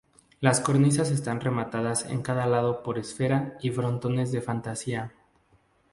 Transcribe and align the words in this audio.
Las 0.39 0.59
cornisas 0.61 1.11
están 1.11 1.41
rematadas 1.41 2.07
en 2.07 2.23
cada 2.23 2.47
lado 2.47 2.81
por 2.81 2.97
esfera 2.97 3.55
y 3.61 3.69
frontones 3.69 4.31
de 4.31 4.41
fantasía. 4.41 5.13